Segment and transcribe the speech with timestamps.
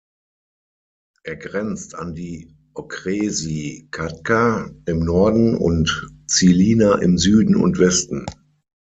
[1.25, 8.25] Er grenzt an die Okresy Čadca im Norden und Žilina im Süden und Westen.